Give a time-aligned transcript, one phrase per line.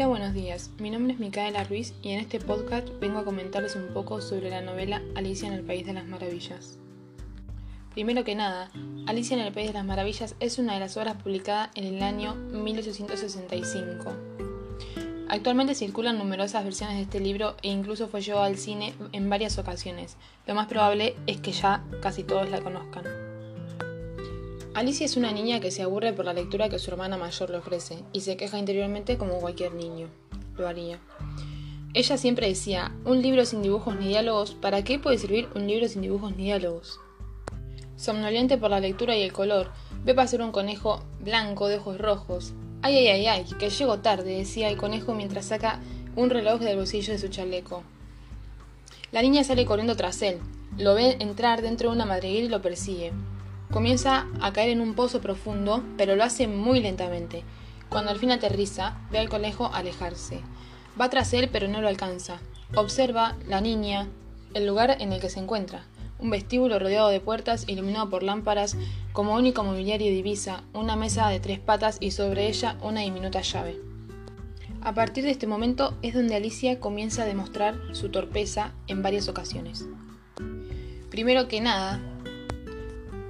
[0.00, 0.70] Hola, buenos días.
[0.78, 4.48] Mi nombre es Micaela Ruiz y en este podcast vengo a comentarles un poco sobre
[4.48, 6.78] la novela Alicia en el País de las Maravillas.
[7.92, 8.70] Primero que nada,
[9.06, 12.02] Alicia en el País de las Maravillas es una de las obras publicadas en el
[12.02, 14.10] año 1865.
[15.28, 19.58] Actualmente circulan numerosas versiones de este libro e incluso fue llevado al cine en varias
[19.58, 20.16] ocasiones.
[20.46, 23.29] Lo más probable es que ya casi todos la conozcan.
[24.72, 27.58] Alicia es una niña que se aburre por la lectura que su hermana mayor le
[27.58, 30.08] ofrece y se queja interiormente como cualquier niño
[30.56, 31.00] lo haría.
[31.92, 35.88] Ella siempre decía, un libro sin dibujos ni diálogos, ¿para qué puede servir un libro
[35.88, 37.00] sin dibujos ni diálogos?
[37.96, 39.72] Somnoliente por la lectura y el color,
[40.04, 42.52] ve pasar un conejo blanco de ojos rojos.
[42.82, 45.80] Ay, ay, ay, ay, que llego tarde, decía el conejo mientras saca
[46.14, 47.82] un reloj del bolsillo de su chaleco.
[49.10, 50.38] La niña sale corriendo tras él,
[50.78, 53.12] lo ve entrar dentro de una madriguera y lo persigue.
[53.70, 57.44] Comienza a caer en un pozo profundo, pero lo hace muy lentamente.
[57.88, 60.40] Cuando al fin aterriza, ve al conejo alejarse.
[61.00, 62.40] Va tras él, pero no lo alcanza.
[62.74, 64.08] Observa la niña,
[64.54, 65.84] el lugar en el que se encuentra.
[66.18, 68.76] Un vestíbulo rodeado de puertas, iluminado por lámparas,
[69.12, 73.80] como único mobiliario divisa, una mesa de tres patas y sobre ella una diminuta llave.
[74.82, 79.28] A partir de este momento es donde Alicia comienza a demostrar su torpeza en varias
[79.28, 79.86] ocasiones.
[81.10, 82.00] Primero que nada,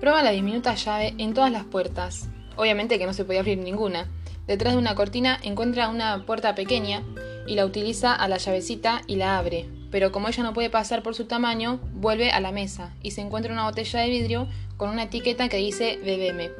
[0.00, 2.30] Prueba la diminuta llave en todas las puertas.
[2.56, 4.08] Obviamente que no se podía abrir ninguna.
[4.46, 7.02] Detrás de una cortina encuentra una puerta pequeña
[7.46, 9.68] y la utiliza a la llavecita y la abre.
[9.90, 13.20] Pero como ella no puede pasar por su tamaño, vuelve a la mesa y se
[13.20, 16.50] encuentra una botella de vidrio con una etiqueta que dice bebeme.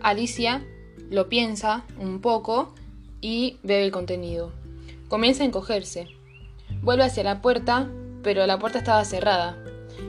[0.00, 0.64] Alicia
[1.10, 2.74] lo piensa un poco
[3.20, 4.52] y bebe el contenido.
[5.08, 6.08] Comienza a encogerse.
[6.82, 7.90] Vuelve hacia la puerta,
[8.22, 9.58] pero la puerta estaba cerrada.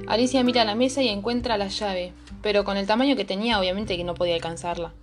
[0.08, 3.98] Alicia mira la mesa y encuentra la llave, pero con el tamaño que tenía obviamente
[3.98, 4.94] que no podía alcanzarla.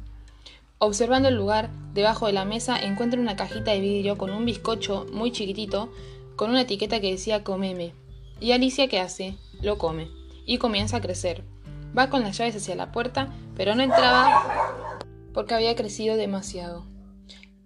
[0.78, 5.06] Observando el lugar, debajo de la mesa encuentra una cajita de vidrio con un bizcocho
[5.12, 5.90] muy chiquitito
[6.36, 7.94] con una etiqueta que decía comeme.
[8.40, 9.36] ¿Y Alicia qué hace?
[9.62, 10.08] Lo come.
[10.44, 11.44] Y comienza a crecer.
[11.96, 14.98] Va con las llaves hacia la puerta, pero no entraba
[15.32, 16.84] porque había crecido demasiado.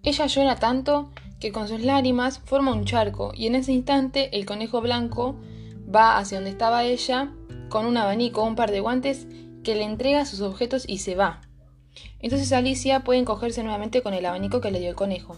[0.03, 4.45] Ella llora tanto que con sus lágrimas forma un charco y en ese instante el
[4.45, 5.35] conejo blanco
[5.93, 7.33] va hacia donde estaba ella
[7.69, 9.27] con un abanico, un par de guantes
[9.63, 11.41] que le entrega sus objetos y se va.
[12.19, 15.37] Entonces Alicia puede encogerse nuevamente con el abanico que le dio el conejo,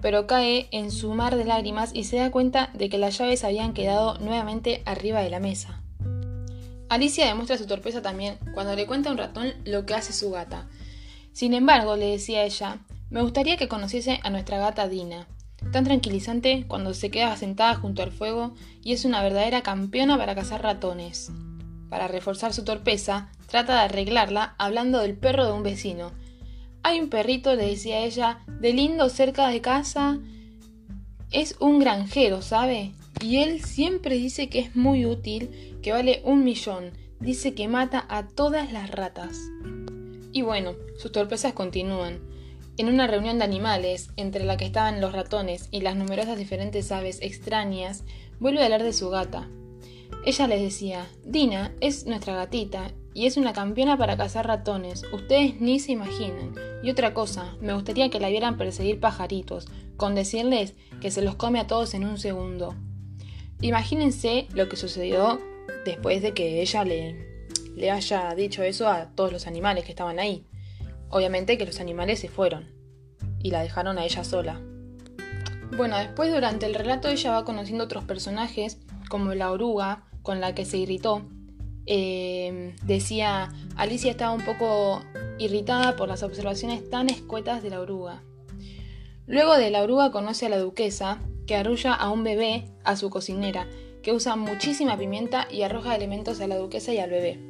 [0.00, 3.44] pero cae en su mar de lágrimas y se da cuenta de que las llaves
[3.44, 5.82] habían quedado nuevamente arriba de la mesa.
[6.88, 10.30] Alicia demuestra su torpeza también cuando le cuenta a un ratón lo que hace su
[10.30, 10.68] gata.
[11.32, 12.78] Sin embargo, le decía ella,
[13.10, 15.28] me gustaría que conociese a nuestra gata Dina,
[15.72, 20.34] tan tranquilizante cuando se queda sentada junto al fuego y es una verdadera campeona para
[20.34, 21.30] cazar ratones.
[21.90, 26.12] Para reforzar su torpeza, trata de arreglarla hablando del perro de un vecino.
[26.84, 30.18] Hay un perrito, le decía ella, de lindo cerca de casa.
[31.32, 32.92] Es un granjero, ¿sabe?
[33.20, 36.92] Y él siempre dice que es muy útil, que vale un millón.
[37.18, 39.36] Dice que mata a todas las ratas.
[40.32, 42.20] Y bueno, sus torpezas continúan.
[42.78, 46.92] En una reunión de animales, entre la que estaban los ratones y las numerosas diferentes
[46.92, 48.04] aves extrañas,
[48.38, 49.50] vuelve a hablar de su gata,
[50.24, 55.60] ella les decía, Dina es nuestra gatita y es una campeona para cazar ratones, ustedes
[55.60, 56.54] ni se imaginan.
[56.82, 59.66] Y otra cosa, me gustaría que la vieran perseguir pajaritos,
[59.96, 62.74] con decirles que se los come a todos en un segundo.
[63.60, 65.40] Imagínense lo que sucedió
[65.84, 67.44] después de que ella le,
[67.74, 70.44] le haya dicho eso a todos los animales que estaban ahí.
[71.08, 72.70] Obviamente que los animales se fueron
[73.42, 74.60] y la dejaron a ella sola.
[75.76, 78.78] Bueno, después durante el relato ella va conociendo otros personajes
[79.08, 81.22] como la oruga, con la que se irritó.
[81.86, 85.02] Eh, decía, Alicia estaba un poco
[85.38, 88.22] irritada por las observaciones tan escuetas de la oruga.
[89.26, 93.10] Luego de la oruga conoce a la duquesa, que arrulla a un bebé a su
[93.10, 93.68] cocinera,
[94.02, 97.40] que usa muchísima pimienta y arroja elementos a la duquesa y al bebé.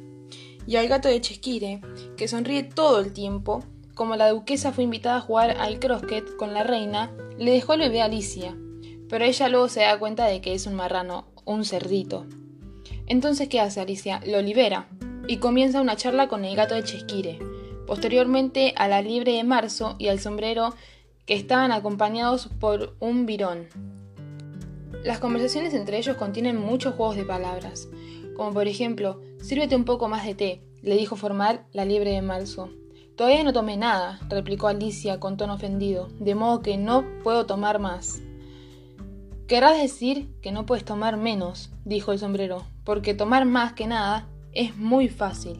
[0.65, 1.81] Y al gato de Chesquire,
[2.17, 3.63] que sonríe todo el tiempo,
[3.95, 7.81] como la duquesa fue invitada a jugar al croquet con la reina, le dejó el
[7.81, 8.55] bebé a Alicia,
[9.09, 12.25] pero ella luego se da cuenta de que es un marrano, un cerdito.
[13.07, 14.21] Entonces, ¿qué hace Alicia?
[14.25, 14.87] Lo libera
[15.27, 17.39] y comienza una charla con el gato de Chesquire.
[17.87, 20.73] Posteriormente a la libre de marzo y al sombrero
[21.25, 23.67] que estaban acompañados por un virón.
[25.03, 27.89] Las conversaciones entre ellos contienen muchos juegos de palabras,
[28.35, 32.21] como por ejemplo, sírvete un poco más de té, le dijo formal la libre de
[32.21, 32.69] marzo.
[33.15, 37.79] Todavía no tomé nada, replicó Alicia con tono ofendido, de modo que no puedo tomar
[37.79, 38.21] más.
[39.47, 44.27] Querrás decir que no puedes tomar menos, dijo el sombrero, porque tomar más que nada
[44.53, 45.59] es muy fácil.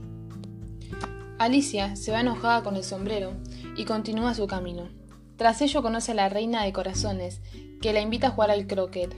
[1.37, 3.33] Alicia se va enojada con el sombrero
[3.75, 4.89] y continúa su camino.
[5.37, 7.41] Tras ello conoce a la reina de corazones,
[7.81, 9.15] que la invita a jugar al croquet.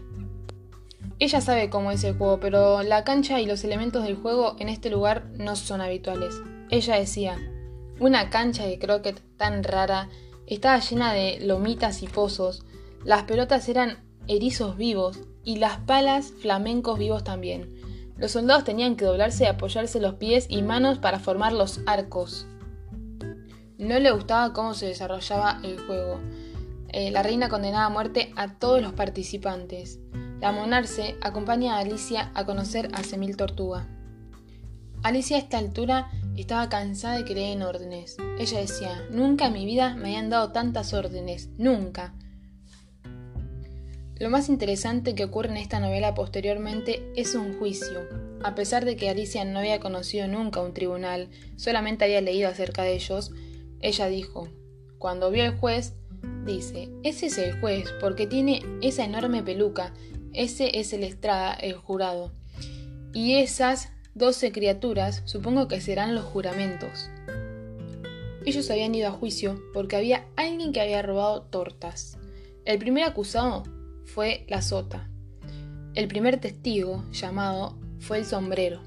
[1.19, 4.69] Ella sabe cómo es el juego, pero la cancha y los elementos del juego en
[4.69, 6.35] este lugar no son habituales.
[6.69, 7.37] Ella decía,
[7.99, 10.09] una cancha de croquet tan rara
[10.47, 12.63] estaba llena de lomitas y pozos,
[13.03, 17.82] las pelotas eran erizos vivos y las palas flamencos vivos también.
[18.17, 22.47] Los soldados tenían que doblarse y apoyarse los pies y manos para formar los arcos.
[23.77, 26.19] No le gustaba cómo se desarrollaba el juego.
[26.89, 29.99] Eh, la reina condenaba a muerte a todos los participantes.
[30.39, 33.87] La monarce acompaña a Alicia a conocer a Semil Tortuga.
[35.01, 38.17] Alicia a esta altura estaba cansada de creer en órdenes.
[38.39, 42.13] Ella decía, nunca en mi vida me habían dado tantas órdenes, nunca.
[44.23, 48.07] Lo más interesante que ocurre en esta novela posteriormente es un juicio.
[48.41, 51.27] A pesar de que Alicia no había conocido nunca un tribunal,
[51.57, 53.33] solamente había leído acerca de ellos,
[53.81, 54.47] ella dijo,
[54.97, 55.95] cuando vio al juez,
[56.45, 59.93] dice, ese es el juez porque tiene esa enorme peluca,
[60.31, 62.31] ese es el estrada, el jurado.
[63.11, 67.09] Y esas doce criaturas supongo que serán los juramentos.
[68.45, 72.17] Ellos habían ido a juicio porque había alguien que había robado tortas.
[72.63, 73.63] El primer acusado
[74.05, 75.09] fue la sota.
[75.95, 78.81] El primer testigo, llamado, fue el sombrero.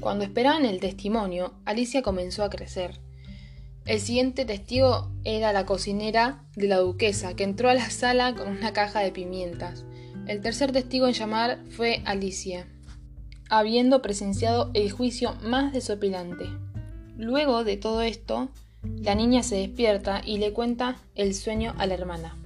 [0.00, 3.00] Cuando esperaban el testimonio, Alicia comenzó a crecer.
[3.86, 8.48] El siguiente testigo era la cocinera de la duquesa, que entró a la sala con
[8.48, 9.84] una caja de pimientas.
[10.26, 12.66] El tercer testigo en llamar fue Alicia,
[13.50, 16.46] habiendo presenciado el juicio más desopilante.
[17.16, 18.48] Luego de todo esto,
[18.82, 22.38] la niña se despierta y le cuenta el sueño a la hermana.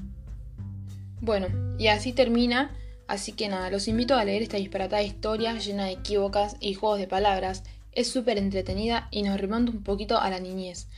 [1.21, 1.49] Bueno,
[1.79, 2.77] y así termina,
[3.07, 6.99] así que nada, los invito a leer esta disparatada historia llena de equívocas y juegos
[6.99, 7.65] de palabras.
[7.93, 10.89] Es súper entretenida y nos remonta un poquito a la niñez.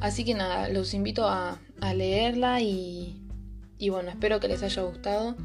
[0.00, 1.60] Así que nada, los invito a,
[1.94, 3.22] leerla y,
[3.78, 5.36] y, bueno, espero que les haya gustado.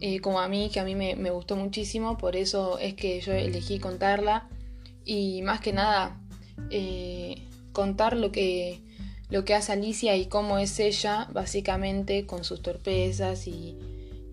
[0.00, 3.32] Eh, como a mí, que a mí me, gustó muchísimo, por eso es que yo
[3.32, 4.48] elegí contarla.
[5.04, 6.20] Y más que nada,
[6.70, 8.82] eh, contar lo que,
[9.30, 13.76] lo que hace Alicia y cómo es ella, básicamente, con sus torpezas y,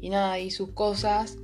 [0.02, 1.38] nada, y sus cosas.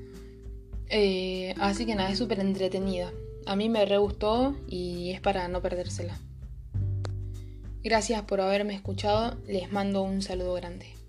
[0.89, 3.11] Eh, así que nada, es súper entretenida.
[3.45, 6.19] A mí me re gustó y es para no perdérsela.
[7.83, 11.02] Gracias por haberme escuchado, les mando un saludo grande.